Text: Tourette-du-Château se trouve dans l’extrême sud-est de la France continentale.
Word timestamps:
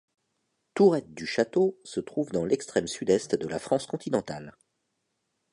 Tourette-du-Château 0.73 1.77
se 1.83 1.99
trouve 1.99 2.31
dans 2.31 2.43
l’extrême 2.43 2.87
sud-est 2.87 3.35
de 3.35 3.47
la 3.47 3.59
France 3.59 3.85
continentale. 3.85 4.57